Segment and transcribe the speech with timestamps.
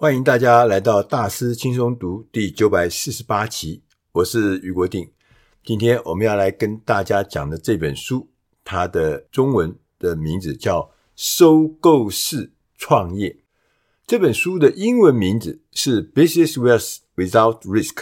[0.00, 5.06] 欢迎大家来到大师轻松读第九百四十八期，我是余国定。
[5.62, 8.26] 今天我们要来跟大家讲的这本书，
[8.64, 10.80] 它的中文的名字叫
[11.14, 13.28] 《收购式创业》。
[14.06, 17.94] 这本书的英文名字是《Business Wealth Without Risk》。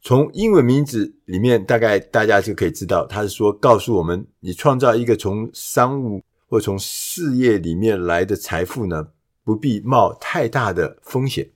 [0.00, 9.08] 从英文名字里面，大概大家就可以知道，它是说告诉我们，你创造一个从商务或从事业里面来的财富呢，
[9.48, 11.52] 不必冒太大的风险。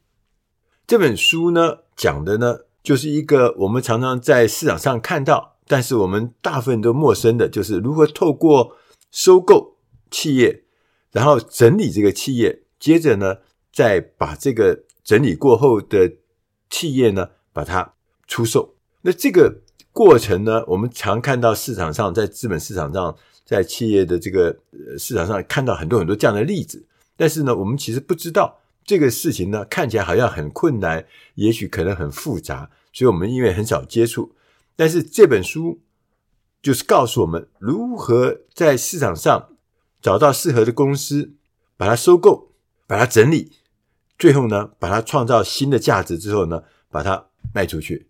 [0.87, 8.79] 这本书呢，讲的呢，就是一个我们常常在市场上看到，但是我们大部分都陌生的，就是如何透过
[9.11, 9.77] 收购
[10.11, 10.65] 企业，
[11.11, 13.37] 然后整理这个企业，接着呢，
[13.71, 16.15] 再把这个整理过后的
[16.71, 17.93] 企业呢，把它
[18.27, 18.75] 出售。
[19.03, 19.61] 那这个
[19.93, 23.15] 过程呢，我们常看到市场上，在资本市场上，
[23.45, 24.57] 在企业的这个
[24.99, 26.87] 市场上看到很多很多这样的例子，
[27.23, 28.59] 但是呢，我们其实不知道。
[28.85, 34.35] 这个事情呢，看起来好像很困难，也许可能很复杂，所以我们因为很少接触。
[34.75, 35.81] 但是这本书
[36.61, 39.51] 就是告诉我们如何在市场上
[40.01, 41.35] 找到适合的公司，
[41.77, 42.51] 把它收购，
[42.89, 43.53] 把它整理，
[44.19, 48.09] 最后呢，把它创造新的价值之后呢，把它卖出去。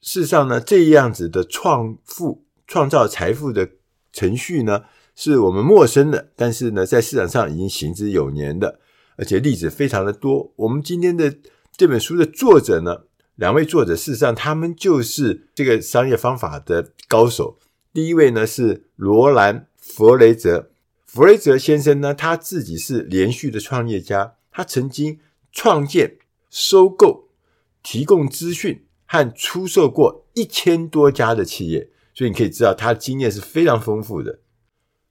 [0.00, 3.68] 事实上呢，这样子的创富、创造财富的
[4.12, 8.80] 程序呢，是我们陌生的，但是呢，在市场上已经行之有年的。
[9.16, 10.52] 而且例子非常的多。
[10.56, 11.32] 我们今天的
[11.76, 13.04] 这本书的作者呢，
[13.36, 17.58] 两位作者事实上他们就是这个商业方法的高手。
[17.92, 20.72] 第一位呢是罗兰·弗雷泽，
[21.06, 25.20] 弗雷泽先生呢，他自己是连续的创业家，他曾经
[25.52, 26.16] 创建、
[26.50, 27.28] 收购、
[27.84, 34.40] 提供资讯和出售过一千多家的企业，所以你可以知道他的经验是非常丰富的。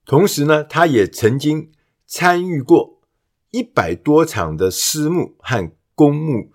[0.06, 1.70] 同时呢，他也曾经
[2.06, 2.94] 参与过。
[3.50, 6.50] 一百多场的私募和公募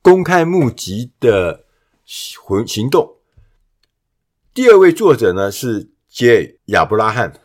[0.00, 1.64] 公开募集的
[2.04, 3.16] 行行动。
[4.54, 6.60] 第二位作者呢是 J.
[6.66, 7.40] 亚伯拉罕。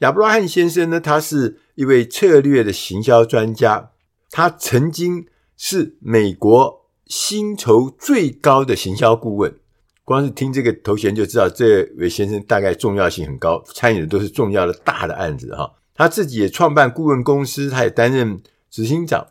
[0.00, 3.92] 亚伯拉罕先生呢，他是一位策略的行销专家，
[4.28, 5.26] 他曾经
[5.56, 9.58] 是美国薪酬最高的行销顾问。
[10.04, 15.72] 光是听这个头衔就知道，这位先生大概重要性很高，参与的都是重要的大的案子哈。
[15.94, 19.28] 他自己也创办顾问公司，他也担任执行长。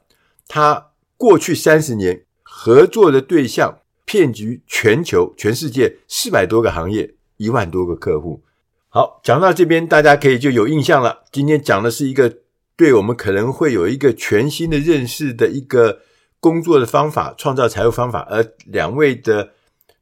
[0.48, 8.44] 他过去三十年合作的对象遍及全球、全世界四百多个行业，一万多个客户。
[8.90, 11.24] 好，讲到这边，大家可以就有印象了。
[11.32, 12.38] 今天讲的是一个
[12.76, 16.00] 对我们可能会有一个全新的认识的一个
[16.40, 18.28] 工作的方法，创造财富方法。
[18.30, 19.52] 而两位的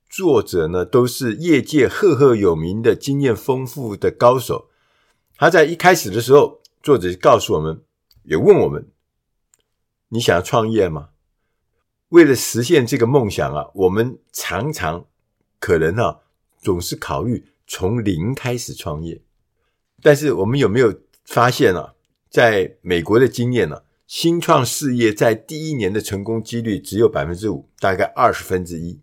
[0.09, 4.69] 作者呢，都是业界赫赫有名的经验丰富的高手。
[5.37, 7.83] 他在一开始的时候，作者告诉我们，
[8.23, 8.89] 也问我们：
[10.09, 11.09] 你想要创业吗？
[12.09, 15.05] 为了实现这个梦想啊，我们常常
[15.59, 16.21] 可能啊，
[16.57, 19.21] 总是考虑从零开始创业。
[20.01, 21.93] 但是我们有没有发现啊，
[22.31, 28.99] 在美国的经验呢、啊，新创事业在第一年的成功几率只有百分之五，大概二十分之一。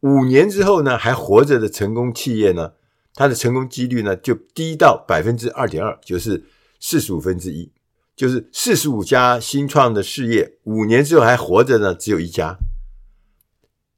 [0.00, 2.72] 五年之后呢，还活着的成功企业呢？
[3.14, 6.44] 它的成功几率呢，就低到百分之二点二，就是
[6.78, 7.70] 四十五分之一，
[8.16, 12.56] 就是四十五家新创的事业，五年之后还活着呢，只有一家。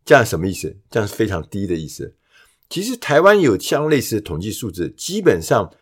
[0.04, 0.76] 这样什么意思？
[0.90, 2.16] 这样是非常低的意思。
[2.68, 5.72] 其实台湾有相类似的统计数字，基本上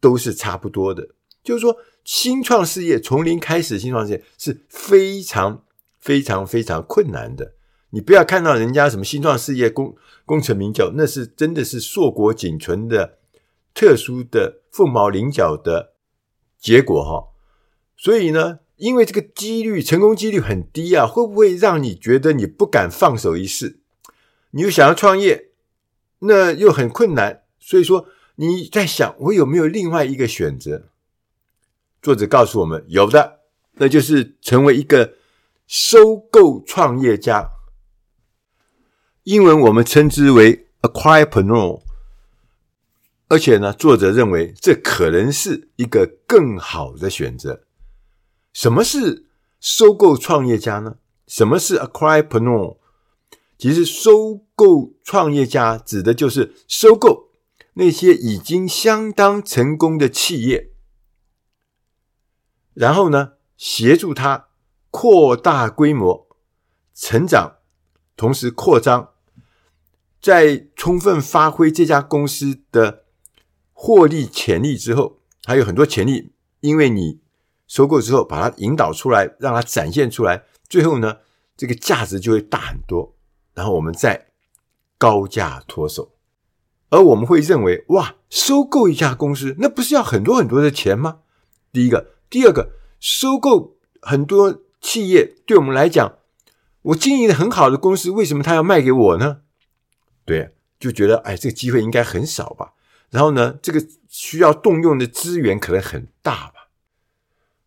[0.00, 1.08] 都是差不多的。
[1.42, 5.64] 就是说，新创事业从零开始，新创事业是非常
[5.98, 7.55] 非常非常困难的。
[7.90, 13.18] 你不要看到人家什么新创事业功功成名就，那是真的是硕果仅存的
[13.72, 15.94] 特殊的凤毛麟角的
[16.58, 17.28] 结果哈。
[17.96, 23.80] 所以呢，因为这个几率成功几率很低啊，会不会让你觉得你不敢放手一试？
[24.50, 25.50] 你又想要创业，
[26.20, 30.88] 那又很困难，所以说你在想我有没有另外一个选择？
[32.02, 33.40] 作者告诉我们有的，
[33.74, 35.14] 那就是成为一个
[35.66, 37.52] 收购创业家。
[39.26, 41.82] 英文我们称之为 acquirepreneur，
[43.26, 47.64] 而且呢，作者认为这可能是一个更好的选择。
[48.52, 49.26] 什么是
[49.58, 50.98] 收购创业家呢？
[51.26, 52.76] 什么是 acquirepreneur？
[53.58, 57.30] 其实，收购创业家指的就是收购
[57.74, 60.70] 那些已经相当成功的企业，
[62.74, 64.46] 然后呢，协助他
[64.92, 66.28] 扩大规模、
[66.94, 67.56] 成长，
[68.16, 69.14] 同时扩张。
[70.20, 73.04] 在充分发挥这家公司的
[73.72, 77.20] 获利潜力之后，还有很多潜力，因为你
[77.66, 81.18] 收购之后把它引导出来，让它展现出来，最后呢，
[81.56, 83.14] 这个价值就会大很多，
[83.54, 84.28] 然后我们再
[84.98, 86.12] 高价脱手。
[86.88, 91.18] 而我们会认为，哇，收购一家公司，那不是要很多很多的钱吗？
[91.72, 92.70] 第一个，第二个，
[93.00, 96.18] 收购很多企业，对我们来讲，
[96.82, 99.38] 我经营的很好的公司，为什么他要卖给我呢？
[100.26, 102.74] 对，就觉得，哎，这个机会应该很少吧。
[103.08, 106.68] 然后呢，这个需要动用的资源可能很大吧。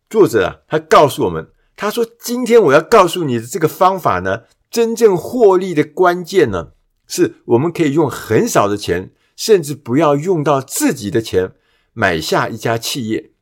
[0.08, 6.72] 作者啊，他告诉我们，他说，今天我要告诉你的这个方法呢，真正获利的关键呢。
[7.06, 11.54] 是我们可以用很少的钱，甚至不要用到自己的钱，
[11.92, 13.32] 买下一家企业。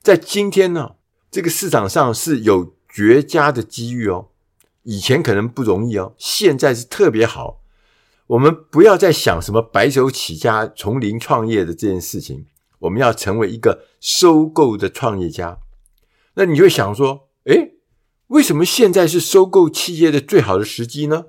[0.00, 0.92] 在今天呢，
[1.30, 4.28] 这个市场上是有绝佳的机遇哦。
[4.84, 7.60] 以前可能不容易哦，现在是特别好。
[8.30, 12.46] 我们不要再想什么白手起家、从零创业的这件事情，
[12.80, 15.58] 我们要成为一个收购的创业家。
[16.34, 17.74] 那你会想说，诶，
[18.28, 21.26] 为什么现在是收购企业的最好的时机呢？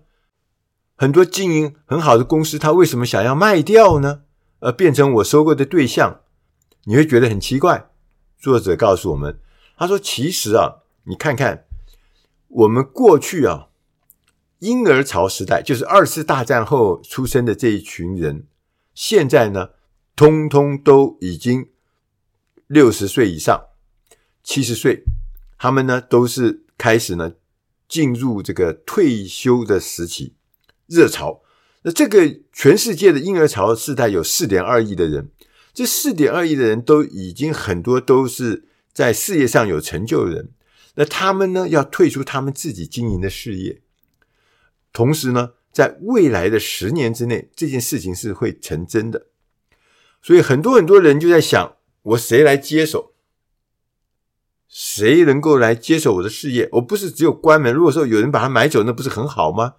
[0.95, 4.21] 很多经营很好的公司，他为什么想要卖掉呢？
[4.59, 6.21] 而变成我收购的对象，
[6.83, 7.89] 你会觉得很奇怪。
[8.37, 9.39] 作者告诉我们，
[9.75, 11.65] 他说：“其实啊，你看看
[12.47, 13.69] 我们过去啊，
[14.61, 18.45] 婴儿潮时代，就是二次大战后出生的这一群人，
[18.93, 19.71] 现在呢，
[20.15, 21.69] 通通都已经
[22.67, 23.59] 六十岁以上，
[24.43, 25.03] 七十岁，
[25.57, 27.33] 他们呢都是开始呢
[27.87, 30.35] 进入这个退休的时期。”
[30.85, 31.41] 热潮，
[31.81, 35.31] 那这个全世界的婴儿潮世代有四点二亿的人，
[35.73, 40.51] 这四点二亿的人都已经很多都是在事业上有成就的人，
[40.95, 43.81] 那他们呢要退出他们自己经营的事业，
[44.93, 49.27] 同时呢，在未来的十年之内，这件事情是会成真的，
[50.21, 53.13] 所以很多很多人就在想，我谁来接手？
[54.67, 56.69] 谁能够来接手我的事业？
[56.73, 59.75] 我不是只有关门，如果说有人把它买走，那不是很好吗？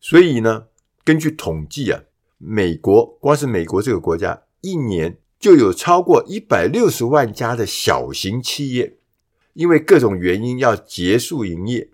[0.00, 0.66] 所以呢，
[1.02, 2.02] 根据统计啊，
[2.38, 8.98] 美国光是美国这个国家，一年就有超过一百六十万家的小型企业，
[9.54, 11.90] 因为各种原因要结束营业。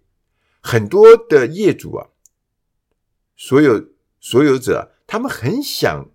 [0.60, 2.08] 很多的业主啊，
[3.42, 3.88] 所有
[4.20, 6.10] 所有者，他们很想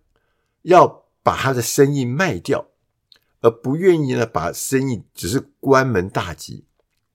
[0.61, 2.67] 要把他的生意卖掉，
[3.41, 6.65] 而不愿意呢把生意只是关门大吉，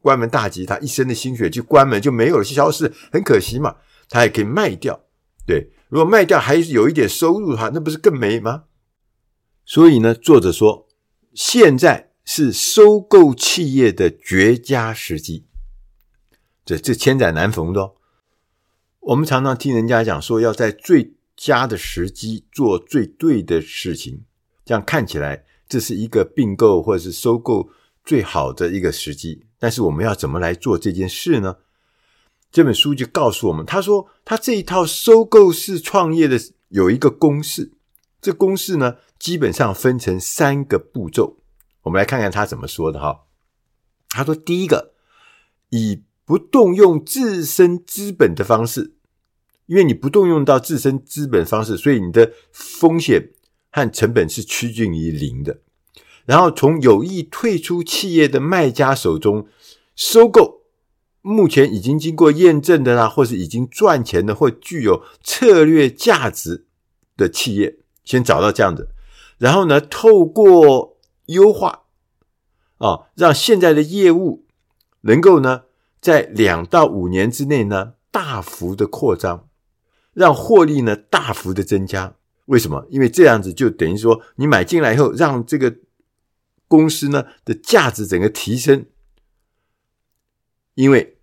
[0.01, 3.77] 关门大吉，他一生的心血就关门就没有了，消失，很可惜嘛。
[4.09, 5.05] 他也可以卖掉，
[5.47, 8.65] 对，如果卖掉还有一点收入的话，那不是更美吗？
[9.65, 10.89] 所以呢，作者说，
[11.33, 15.47] 现在是收购企业的绝佳时机，
[16.65, 17.95] 这这千载难逢的哦。
[19.01, 24.25] 我们常常听人家讲说，要在最佳的时机做最对的事情，
[24.65, 27.71] 这样看起来这是一个并购或者是收购
[28.05, 29.47] 最好的一个时机。
[29.59, 31.57] 但是我们要怎么来做这件事呢？
[32.53, 36.39] 这本书就告诉我们，他说他这一套收购式创业的
[36.69, 37.73] 有一个公式，
[38.21, 41.39] 这公式呢基本上分成三个步骤，
[41.83, 43.23] 我们来看看他怎么说的哈。
[44.09, 44.93] 他说第一个，
[45.71, 48.95] 以不动用自身资本的方式，
[49.67, 53.31] 因为你不动用到自身资本方式，所以你的风险
[53.73, 55.59] 和成本是趋近于零的。
[56.27, 59.49] 然后从有意退出企业的卖家手中
[59.97, 60.61] 收购。
[61.21, 66.65] 目前已经经过验证的啦，或是已经赚钱的，或具有策略价值
[67.17, 68.87] 的企业，先找到这样的，
[69.39, 70.97] 然后呢，透过
[71.27, 71.87] 优化
[72.79, 74.47] 啊，让现在的业务
[75.01, 75.63] 能够呢，
[76.01, 79.49] 在两到五年之内呢，大幅的扩张，
[80.15, 82.17] 让获利呢大幅的增加。
[82.47, 82.87] 为什么？
[82.91, 85.77] 因为这样子就等于说，你买进来以后，让这个
[86.67, 88.87] 公司呢的价值整个提升。
[90.75, 91.19] 因为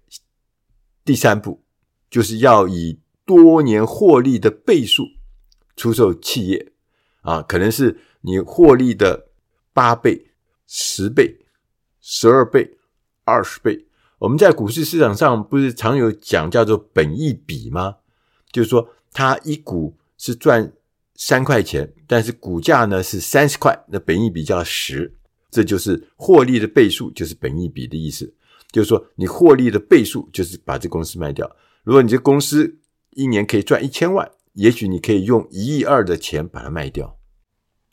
[1.03, 1.63] 第三步
[2.09, 5.03] 就是要以多年获利的倍数
[5.75, 6.71] 出售企业
[7.21, 9.29] 啊，可能是你获利的
[9.73, 10.31] 八倍、
[10.67, 11.45] 十倍、
[11.99, 12.77] 十二倍、
[13.23, 13.86] 二十倍。
[14.19, 17.97] 我们在股市市场上不是常有讲叫做本益比吗？
[18.51, 20.73] 就是说，它一股是赚
[21.15, 25.13] 三块钱，但是股价呢是三十块，那本益比叫十，
[25.51, 28.33] 这就是获利的倍数，就是本益比的意思。
[28.71, 31.49] 就是说，你获利的倍数就是把这公司卖掉。
[31.83, 32.79] 如果你这公司
[33.11, 37.16] 一年可以赚一千万，也许你可以用一亿二的钱把它卖掉。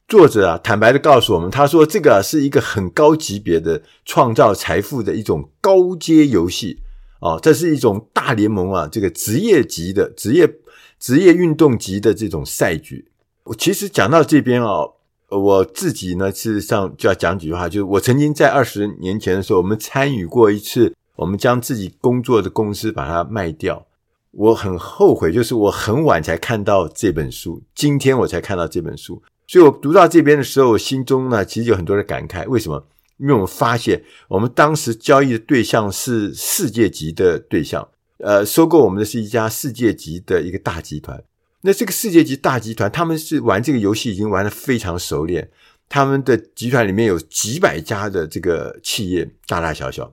[0.07, 6.79] 作者啊，坦白的告诉我们，他说这个是一个很高级别的创造财富的一种高阶游戏
[7.21, 10.53] 哦，这是一种大联盟啊，这个职业级的职业
[10.99, 13.11] 职业运动级的这种赛局。
[13.45, 14.93] 我其实讲到这边哦。
[15.31, 23.85] 我自己呢，事实上就要讲几句话，就是我曾经在二十年前的时候，我们参与过一次我们将自己工作的公司把它卖掉。
[24.31, 29.21] 我很后悔，就是我很晚才看到这本书，今天我才看到这本书。
[29.47, 32.49] 所以我读到这边的时候，我心中呢其实有很多的感慨。
[32.49, 32.87] 为什么？
[33.19, 37.87] 因为我们发现，我们当时交易的对象是世界级的对象，
[38.19, 41.23] 呃，收购我们的是一家世界级的一个大集团。
[41.61, 45.49] 那这个世界级大集团，他们是玩这个游戏已经玩得非常熟练。
[45.89, 50.13] 他们的集团里面有几百家的这个企业，大大小小。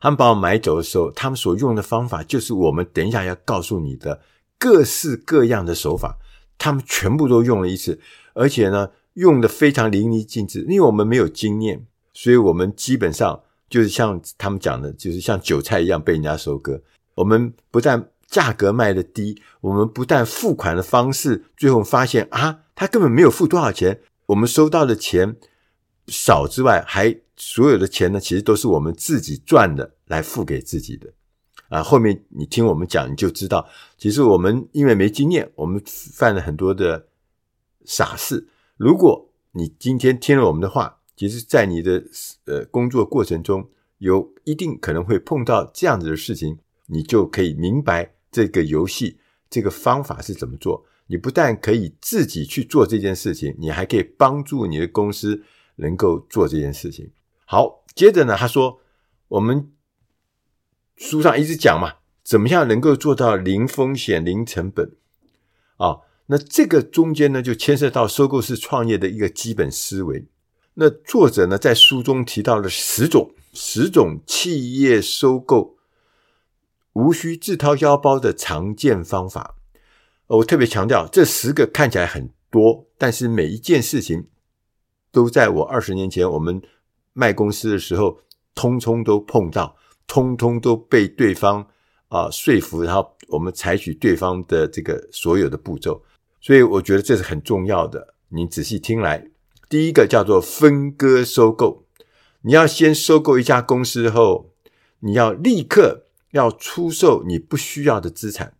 [0.00, 4.20] 他们把我买走的时候，他们所用的方法就是我们等一下要告诉你的
[4.58, 6.16] 各式各样的手法，
[6.56, 7.98] 他们全部都用了一次，
[8.38, 10.60] 而且呢，用得非常淋漓尽致。
[10.68, 16.80] 因为我们没有经验，所以我们基本上就是像他们讲的，就是像韭菜一样被人家收割。
[17.14, 25.36] 我们不但价格卖得低，我们不但付款的方式，最后发现啊，他根本没有付多少钱，我们收到的钱
[26.06, 27.20] 少之外，还。
[27.40, 31.08] 所有的钱呢，其实都是我们自己赚的，来付给自己的。
[31.68, 33.64] 啊，后面你听我们讲，你就知道，
[33.96, 37.06] 其实我们因为没经验，我们犯了很多的
[37.88, 38.46] 傻事。
[38.76, 42.04] 如果你今天听了我们的话，其实，在你的
[42.44, 49.18] 呃工作过程中，有一定可能会碰到这样子的事情，你就可以明白这个游戏
[49.50, 50.84] 这个方法是怎么做。
[51.06, 55.42] 你不但可以自己去做这件事情，你还可以帮助你的公司
[55.76, 57.10] 能够做这件事情。
[57.46, 58.80] 好，接着呢，他说，
[59.28, 59.72] 我们
[60.96, 64.92] 书上一直讲嘛，怎么样能够做到零风险、零成本
[65.78, 66.00] 啊？
[66.28, 70.26] 那这个中间呢，就牵涉到收购式创业的一个基本思维。
[70.74, 75.76] 那作者呢，在书中提到了十种、十种企业收购
[76.92, 79.56] 无需自掏腰包的常见方法。
[80.28, 84.28] 我特别强调，这十个看起来很多，但是每一件事情
[85.10, 86.62] 都在我二十年前我们。
[87.14, 88.20] 卖公司的时候，
[88.54, 89.74] 通通都碰到，
[90.06, 91.66] 通通都被对方
[92.06, 96.00] 啊、说服，然后我们采取对方的这个所有的步骤，
[96.48, 98.14] 所以我觉得这是很重要的。
[98.30, 99.28] 你仔细听来，
[99.68, 101.84] 第一个叫做分割收购，
[102.40, 104.54] 你要先收购一家公司后，
[105.00, 108.54] 你要立刻要出售你不需要的资产，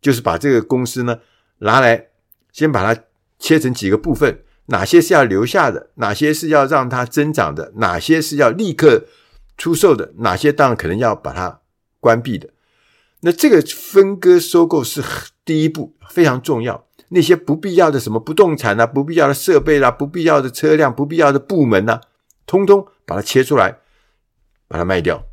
[0.00, 1.18] 就是把这个公司呢
[1.58, 2.10] 拿来，
[2.52, 3.02] 先把它
[3.40, 4.44] 切成几个部分。
[4.66, 5.90] 哪些是要留下的？
[5.96, 7.72] 哪些是要让它增长的？
[7.78, 9.04] 哪些是要立刻
[9.58, 10.12] 出售的？
[10.18, 11.62] 哪些当然可能要把它
[11.98, 12.50] 关闭的？
[13.22, 15.02] 那这个分割收购是
[15.44, 16.85] 第一步，非常重要。
[17.08, 22.00] 那些不必要的什么不动产啊，不必要的设备啦、不必要的车辆，不必要的部门呐、
[22.46, 23.78] 通通把它切出来，
[24.68, 25.26] 把它卖掉，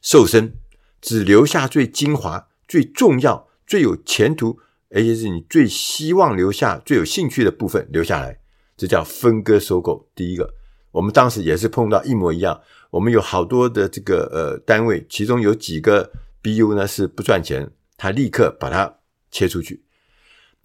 [0.00, 0.54] 瘦身，
[1.00, 4.58] 只留下最精华、最重要、最有前途。
[4.94, 8.38] 而且是你最希望留下、最有兴趣的部分留下来，
[8.76, 10.06] 这叫分割收购。
[10.14, 10.52] 第一个，
[10.90, 12.60] 我们当时也是碰到一模一样。
[12.90, 16.12] 我们有好多的这个呃单位，其中有几个
[16.42, 18.98] BU 呢是不赚钱，他立刻把它
[19.30, 19.82] 切出去。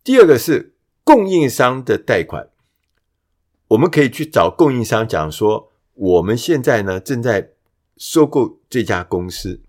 [0.07, 0.73] 第二个是
[1.03, 2.47] 供应商的贷款，
[3.67, 7.49] 我们可以去找供应商讲说，我们现在呢正在
[7.97, 9.61] 收购这家公司，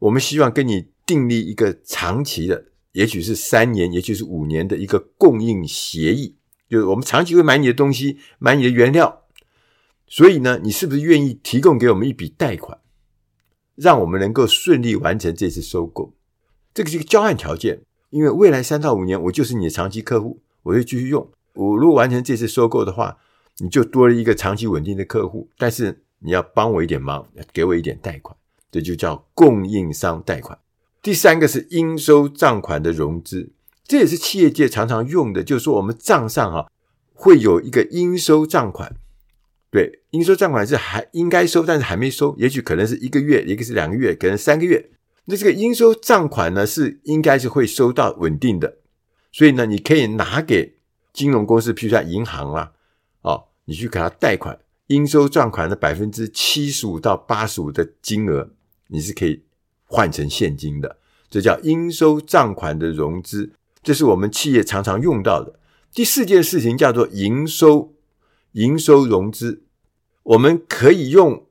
[0.00, 2.66] 我们希望跟你订立一个长期的。
[2.92, 6.36] 也许是三年，也许是五年的一个供应协议，
[6.68, 9.24] 就是我们长期会买你的东西，买你的原料，
[10.06, 12.78] 所以呢，你是不是愿意提供给我们一笔贷款，
[13.76, 16.12] 让我们能够顺利完成这次收购？
[16.74, 17.80] 这个是一个交换条件，
[18.14, 21.28] 因为未来三到五年我就是你的长期客户，我会继续用。
[21.54, 23.18] 我如果完成这次收购的话，
[23.58, 28.36] 你就多了一个长期稳定的客户，但是你要帮我一点忙，给我一点贷款，
[28.70, 30.56] 这就叫供应商贷款。
[31.02, 33.50] 第三个是应收账款的融资，
[33.82, 36.70] 这也是企业界常常用的，就是说我们账上啊
[37.14, 38.94] 会有一个应收账款，
[39.72, 44.90] 对，应收账款是还应该收，但是还没收，也许可能是一个月，一个是两个月，可能三个月。
[45.24, 48.78] 那这个应收账款呢是应该是会收到稳定的，
[49.32, 50.76] 所以呢，你可以拿给
[51.12, 52.72] 金融公司，譬如说银行啦，
[53.22, 58.50] 哦，你去给他贷款，应收账款的百分之七十五到八十五的金额，
[58.88, 59.44] 你是可以。
[59.86, 60.96] 换成现金的，
[61.30, 65.60] 这叫应收账款的融资，这是我们企业常常用到的。
[65.92, 67.94] 第四件事情叫做营收，
[68.52, 69.62] 营收融资，
[70.24, 71.46] 我们可以用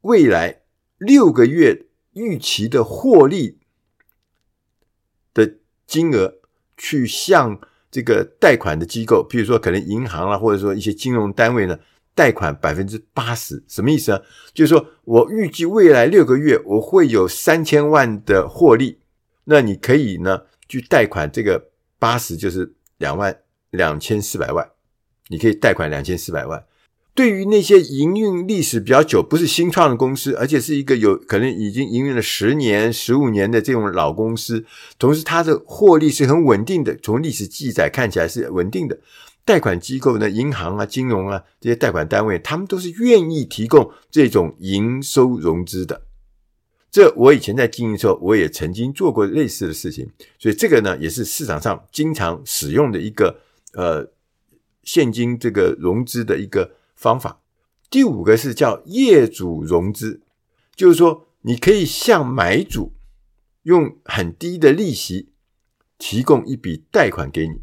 [0.00, 0.62] 未来
[0.98, 3.58] 六个月预期的获利
[5.34, 6.34] 的金额
[6.76, 11.78] 去向这个贷款的机构，比如说可能银行啊，或者说一些金融单位呢。
[12.14, 14.20] 贷款百分之八十，什么意思呢？
[14.52, 19.00] 就是说我预计未来六个月我会有三千万的获利，
[19.44, 23.40] 那你可以呢去贷款这个八十，就是两万
[23.70, 24.72] 两千四百万，
[25.28, 26.62] 你可以贷款两千四百万。
[27.14, 34.64] 对于那些营运历史比较久、不是新创的公司，而且是一个有可能已经营运了十年、十五年的这种老公司，
[34.98, 38.98] 同时它的获利是很稳定的，从历史记载看起来是稳定的。
[39.44, 46.00] 贷款机构呢，银行啊、金融啊这些贷款单位，他们都是愿意提供这种营收融资的。
[46.90, 53.38] 这我以前在经营的时候，我也曾经做过类似的事情，所以这个呢，也是市场上经常使用的一个
[53.74, 54.08] 呃
[54.82, 56.70] 现金这个融资的一个。
[57.02, 57.42] 方法，
[57.90, 60.22] 第五个是叫业主融资，
[60.76, 62.92] 就是说你可以向买主
[63.64, 65.30] 用很低的利息
[65.98, 67.60] 提供一笔贷款给你，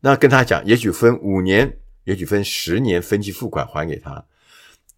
[0.00, 4.26] 那跟他讲，也许分五年，也许分十年分期付款还给他。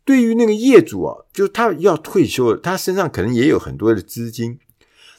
[0.05, 4.59] 对于那个业主啊，就他要退休了，他身上可能也有很多的资金，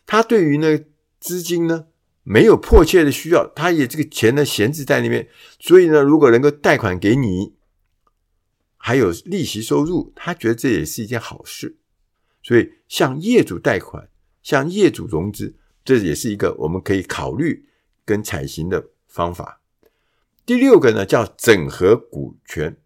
[0.05, 0.85] 他对于那个
[1.19, 1.87] 资金呢
[2.23, 5.25] 没有迫切的需要，他也这个钱呢闲置在那边，
[5.57, 7.54] 所以呢，如果能够贷款给你。
[8.87, 11.75] 还有利息收入，他觉得这也是一件好事，
[12.43, 14.09] 所以向业主贷款、
[14.43, 17.67] 向业主融资，这也是一个我们可以考虑
[18.05, 19.59] 跟采行的方法。
[20.45, 22.77] 第六个呢，叫整合股权，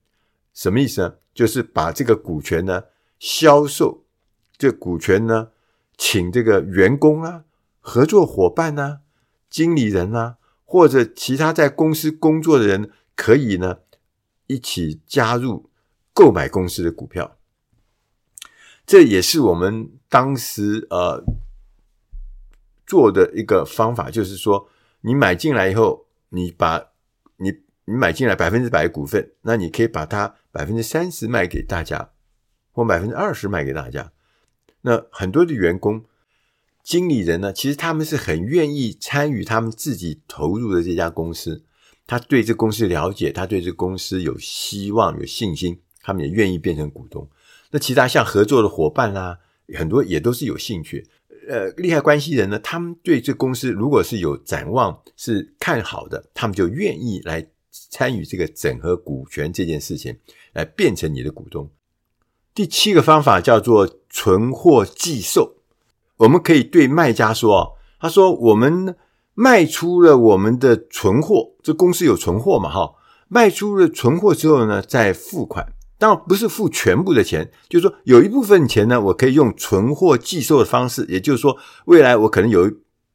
[0.53, 1.15] 什么意思呢？
[1.34, 2.86] 就是把这个股权呢
[3.20, 4.06] 销售，
[4.58, 5.50] 这股权呢，
[5.98, 7.44] 请这个员工啊、
[7.82, 9.01] 合作伙伴啊、
[9.50, 13.79] 经理人啊，或者其他在公司工作的人，可以呢
[14.48, 15.69] 一起加入。
[16.20, 17.38] 购买公司的股票，
[18.86, 21.24] 这也是我们当时呃
[22.86, 24.68] 做的一个方法，就是说，
[25.00, 26.92] 你买进来以后，你把
[27.38, 32.12] 你你买进来百分之百股份，那你可以把它百分之三十卖给大家，
[32.74, 34.12] 或百分之二十卖给大家。
[34.82, 36.04] 那很多的员工、
[36.84, 41.64] 经理人呢，其实他们是很愿意参与他们自己投入的这家公司，
[42.06, 45.80] 他对这公司了解，他对这公司有希望、有信心。
[46.10, 47.30] 他们也愿意变成股东，
[47.70, 49.38] 那其他像合作的伙伴啦、啊，
[49.78, 51.08] 很多也都是有兴趣。
[51.48, 60.17] 呃，利害关系人呢，他们对这公司如果是有展望、是看好的，他们就愿意来参与这个整合股权这件事情，
[60.54, 61.69] 来变成你的股东。
[62.56, 65.58] 第七个方法叫做存货寄售，
[66.17, 68.95] 我们可以对卖家说：“他说我们
[69.36, 72.69] 卖出了我们的存货，这公司有存货嘛？
[72.72, 72.95] 哈，
[73.28, 82.72] 卖出了存货之后呢，再付款。”当然不是付全部的钱，就是说有一部分钱呢，我可以用存货计售的方式，也就是说，未来我可能有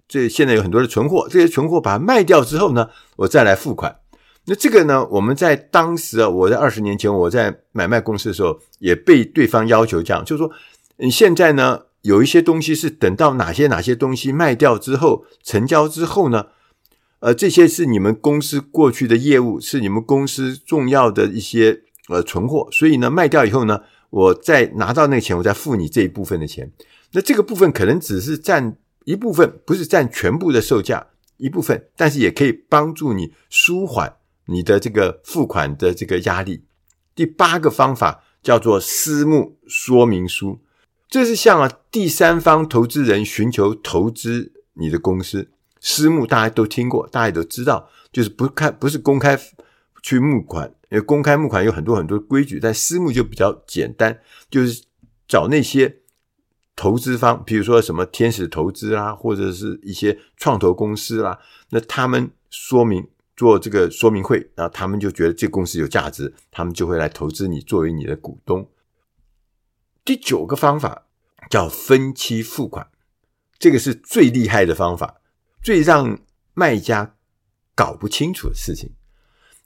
[0.06, 3.96] 这现在有很多的存货，这些存货把它卖掉之后呢，我再来付款。
[4.44, 10.52] 那这个呢，我们在当时啊，我在二十年前我在买卖公司的时候，也被对方要求这样，就是说，
[10.98, 16.48] 你现在呢有一些东西是等到哪些哪些东西卖掉之后成交之后呢，
[17.20, 21.83] 呃，这些是你们公司过去的业务，是你们公司重要的一些。
[22.08, 26.70] 呃，存货，所以呢，卖掉以后呢，我再拿到那个钱，我再付你这一部分的钱。
[27.12, 31.06] 那这个部分可能只是占一部分，不是占全部的售价
[31.38, 36.64] 一部分，但是也可以帮助你舒缓你的这个付款的这个压力。
[37.14, 40.58] 第八个方法叫做私募说明书，
[41.08, 45.48] 这是向啊第三方投资人寻求投资你的公司。
[45.80, 49.38] 私募大家都听过，大家都知道，就是不开，不是公开
[50.02, 50.74] 去募款。
[50.94, 54.16] 因为公开募款有很多很多规矩，但私募就比较简单，
[54.48, 54.84] 就是
[55.26, 56.02] 找那些
[56.76, 61.36] 投资方，比如说什么天使投资啦，或者是一些创投公司啦，
[61.70, 68.70] 那他们说明做这个说明会，然后他们就觉得这公司有价值，他们就会来投资你作为你的股东。
[70.04, 71.08] 第九个方法
[71.50, 72.88] 叫分期付款，
[73.58, 75.20] 这个是最厉害的方法，
[75.60, 76.20] 最让
[76.52, 77.16] 卖家
[77.74, 78.92] 搞不清楚的事情。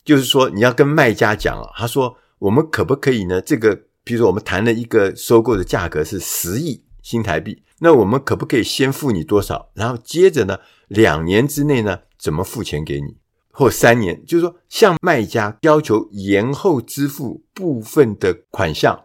[0.09, 3.42] 就是说，你要跟卖家讲啊，他说我们可不可以呢？
[3.42, 9.71] 这个，比如说我们谈了一个收购的价格是十亿新台币，那我们可不可以先付你多少？
[9.75, 13.18] 然后接着呢，两年之内呢，怎么付钱给你？
[13.51, 19.05] 或三年，就是说向卖家要求延后支付部分的款项，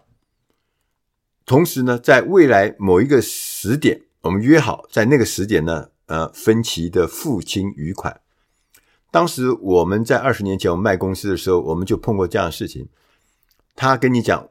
[1.46, 8.22] 同时呢，在未来某一个时点，我们约好在那个时点呢，呃，分期的付清余款。
[9.14, 12.90] 当时我们在二十年前我们卖公司的时候，我们就碰过这样的事情。
[13.76, 14.50] 他跟你讲，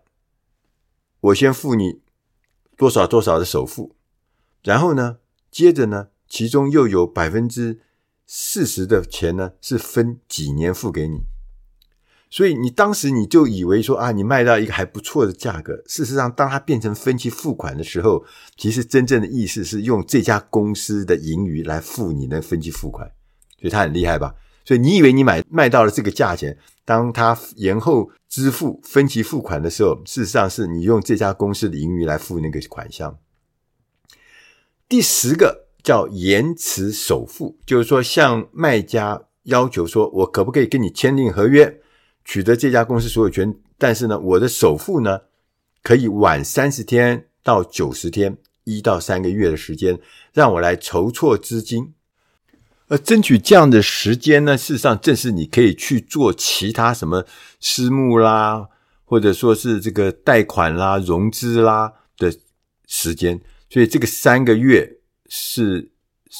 [1.19, 2.01] 我先付你
[2.77, 3.97] 多少多少的首付，
[4.63, 5.17] 然后呢，
[5.51, 7.81] 接着呢，其中又有百分之
[8.25, 11.25] 四十的钱呢是分几年付给你。
[12.31, 15.83] 所以你当时你就以为说啊，你卖到一个还不错的价格。
[15.89, 18.25] 事实上，当它变成分期付款的时候，
[18.57, 23.11] 其实真正的意思是用这家公司的盈余来付你的分期付款。
[23.61, 24.37] 所以他很厉害吧？
[24.65, 33.19] 所以你以为你买卖到了这个价钱，当他延后支付分期付款的时候，事实上是你用这家公司的盈余来付那个款项。
[34.89, 41.81] 第十个叫延迟首付，就是说向卖家要求说，我可不可以跟你签订合约，
[42.25, 45.23] 取得这家公司所有权，但是呢，我的首付呢
[45.83, 49.99] 可以晚三十天到九十天，一到三个月的时间，
[50.33, 51.95] 让我来筹措资金。
[52.93, 57.25] 而争取这样的时间呢，事实上正是你可以去做其他什么
[57.59, 58.69] 私募啦，
[59.07, 62.31] 或者说是这个贷款啦、融资啦的
[62.87, 63.41] 时间。
[63.71, 65.91] 所以这个三个月是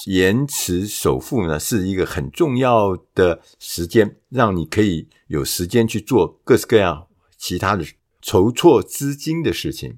[0.05, 7.07] 延迟首付呢，是一个很重要的时间，让你可以有时间去做各式各样
[7.39, 7.87] 其他的
[8.21, 9.97] 筹措资金的事情。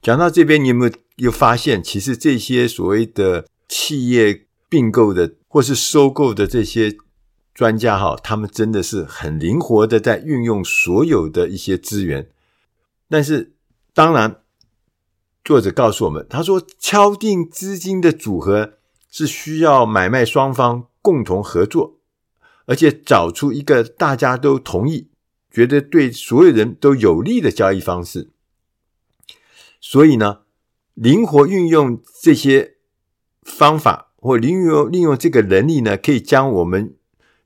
[0.00, 6.96] 讲到这边，你有没有又发现，其实这些所谓的企业并购的或是收购的这些
[7.52, 12.30] 专家哈，他们真的是很灵活的在运用所有的一些资源，
[13.10, 13.52] 但是
[13.92, 14.38] 当然。
[15.44, 18.74] 作者告诉我们，他说敲定资金的组合
[19.10, 21.98] 是需要买卖双方共同合作，
[22.66, 25.10] 而且找出一个大家都同意、
[25.50, 28.30] 觉得对所有人都有利的交易方式。
[29.80, 30.42] 所以呢，
[30.94, 32.76] 灵活运用这些
[33.42, 36.94] 方法或利用利用这个能力呢，可以将我们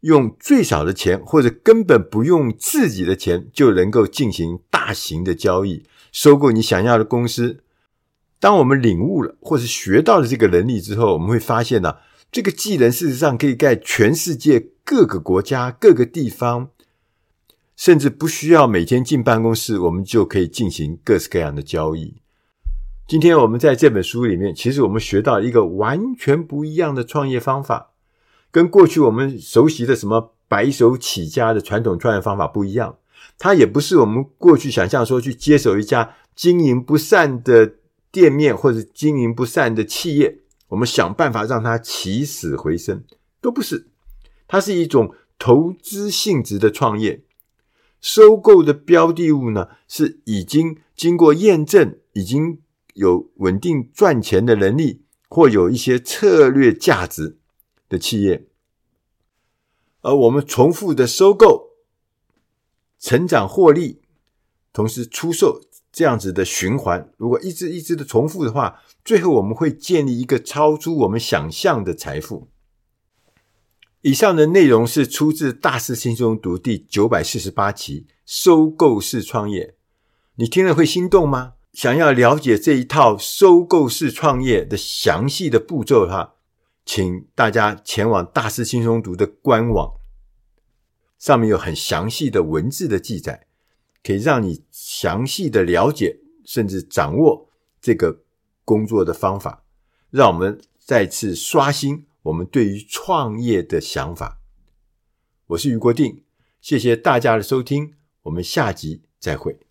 [0.01, 7.61] 用最少的钱或者根本不用自己的钱就能够进行大型的交易，收购你想要的公司。
[8.39, 11.97] 当我们领悟了或是学到了这个能力之后，我们会发现呢、
[12.31, 16.69] 这个技能事实上可以在全世界各个国家、各个地方，
[17.75, 22.17] 甚至不需要每天进办公室，我们就可以进行各式各样的交易。
[23.07, 27.93] 今天我们在这本书里面，其实我们学到一个完全不一样的创业方法，
[28.51, 32.99] 跟过去我们熟悉的什么白手起家的传统创业方法不一样。
[33.39, 37.75] 它也不是我们过去想象说去接手一家经营不善的。
[38.13, 40.39] 店面或者经营不善的企业，
[40.69, 43.05] 我们想办法让它起死回生，
[43.43, 43.89] 都不是。
[44.49, 47.25] 它是一种投资性质的创业，
[48.01, 52.61] 收购的标的物呢，是已经经过验证，已经
[52.97, 57.39] 有稳定赚钱的能力，或有一些策略价值
[57.89, 58.47] 的企业，
[60.03, 61.71] 而我们重复的收购，
[62.99, 64.03] 成长获利，
[64.73, 65.63] 同时出售。
[65.93, 72.51] 这样子的循环，如果一直一直的重复的话，最后我们会建立一个超出我们想象的财富。
[74.03, 79.69] 以上的内容是出自《大师轻松读》第九百四十八期《收购式创业》，
[80.35, 81.55] 你听了会心动吗？
[81.77, 86.37] 想要了解这一套收购式创业的详细的步骤的话，
[86.87, 89.93] 请大家前往《大师轻松读》的官网，
[91.19, 93.47] 上面有很详细的文字的记载。
[94.03, 98.23] 可以让你详细的了解，甚至掌握这个
[98.65, 99.63] 工作的方法，
[100.09, 104.41] 让我们再次刷新我们对于创业的想法。
[105.49, 106.25] 我是余国定，
[106.63, 109.66] 谢谢大家的收听，我们下集再会。